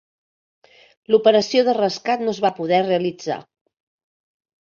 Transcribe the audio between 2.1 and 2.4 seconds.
no